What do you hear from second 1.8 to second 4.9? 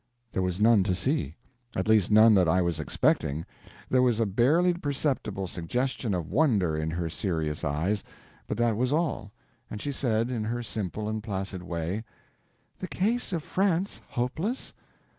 least none that I was expecting. There was a barely